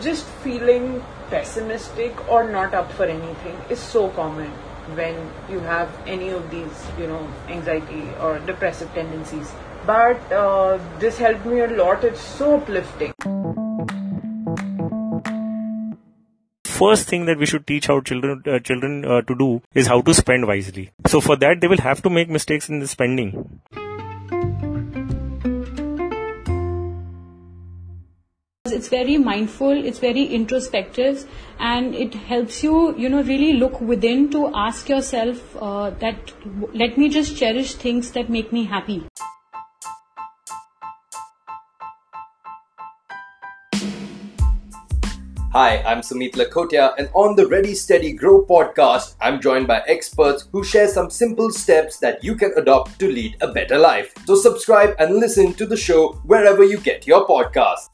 just 0.00 0.24
feeling 0.44 1.04
pessimistic 1.30 2.28
or 2.28 2.50
not 2.50 2.74
up 2.74 2.90
for 2.92 3.04
anything 3.04 3.56
is 3.68 3.78
so 3.78 4.08
common 4.10 4.50
when 4.94 5.14
you 5.50 5.60
have 5.60 5.90
any 6.06 6.30
of 6.30 6.50
these, 6.50 6.86
you 6.98 7.06
know, 7.06 7.26
anxiety 7.48 8.08
or 8.20 8.38
depressive 8.40 8.92
tendencies. 8.94 9.52
But 9.86 10.32
uh, 10.32 10.78
this 10.98 11.18
helped 11.18 11.44
me 11.46 11.60
a 11.60 11.68
lot. 11.68 12.04
It's 12.04 12.20
so 12.20 12.56
uplifting. 12.56 13.12
First 16.64 17.08
thing 17.08 17.26
that 17.26 17.38
we 17.38 17.46
should 17.46 17.66
teach 17.66 17.88
our 17.90 18.00
children 18.00 18.42
uh, 18.46 18.60
children 18.60 19.04
uh, 19.04 19.22
to 19.22 19.34
do 19.34 19.62
is 19.74 19.88
how 19.88 20.00
to 20.02 20.14
spend 20.14 20.46
wisely. 20.46 20.90
So 21.06 21.20
for 21.20 21.34
that, 21.36 21.60
they 21.60 21.66
will 21.66 21.78
have 21.78 22.02
to 22.02 22.10
make 22.10 22.28
mistakes 22.30 22.68
in 22.68 22.78
the 22.78 22.86
spending. 22.86 23.57
It's 28.72 28.88
very 28.88 29.18
mindful, 29.18 29.70
it's 29.70 29.98
very 29.98 30.24
introspective, 30.24 31.26
and 31.58 31.94
it 31.94 32.14
helps 32.14 32.62
you, 32.62 32.96
you 32.96 33.08
know, 33.08 33.22
really 33.22 33.54
look 33.54 33.80
within 33.80 34.30
to 34.30 34.52
ask 34.54 34.88
yourself 34.88 35.56
uh, 35.60 35.90
that 36.00 36.32
let 36.74 36.98
me 36.98 37.08
just 37.08 37.36
cherish 37.36 37.74
things 37.74 38.12
that 38.12 38.28
make 38.28 38.52
me 38.52 38.64
happy. 38.64 39.04
Hi, 45.52 45.78
I'm 45.78 46.02
Sumit 46.02 46.34
Lakhotia, 46.34 46.92
and 46.98 47.08
on 47.14 47.34
the 47.34 47.46
Ready 47.48 47.74
Steady 47.74 48.12
Grow 48.12 48.44
podcast, 48.44 49.16
I'm 49.20 49.40
joined 49.40 49.66
by 49.66 49.82
experts 49.88 50.46
who 50.52 50.62
share 50.62 50.86
some 50.88 51.08
simple 51.10 51.50
steps 51.50 51.98
that 52.00 52.22
you 52.22 52.36
can 52.36 52.52
adopt 52.56 52.98
to 53.00 53.10
lead 53.10 53.38
a 53.40 53.48
better 53.48 53.78
life. 53.78 54.14
So, 54.26 54.36
subscribe 54.36 54.94
and 54.98 55.16
listen 55.16 55.54
to 55.54 55.66
the 55.66 55.76
show 55.76 56.12
wherever 56.26 56.62
you 56.62 56.78
get 56.78 57.06
your 57.06 57.26
podcasts. 57.26 57.88